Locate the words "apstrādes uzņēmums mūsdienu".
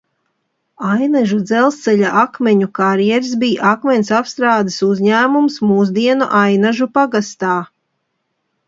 4.21-6.31